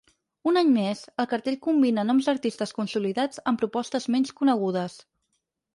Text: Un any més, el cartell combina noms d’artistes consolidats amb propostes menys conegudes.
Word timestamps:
Un 0.51 0.55
any 0.61 0.71
més, 0.77 1.03
el 1.23 1.27
cartell 1.33 1.59
combina 1.67 2.07
noms 2.11 2.31
d’artistes 2.31 2.75
consolidats 2.81 3.45
amb 3.53 3.65
propostes 3.65 4.13
menys 4.17 4.37
conegudes. 4.41 5.03